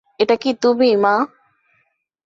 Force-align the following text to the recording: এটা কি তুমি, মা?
এটা 0.19 0.35
কি 0.35 0.51
তুমি, 0.53 0.89
মা? 0.95 1.15